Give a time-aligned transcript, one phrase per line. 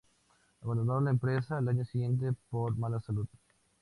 [0.63, 3.27] Abandonó la empresa al año siguiente por mala salud.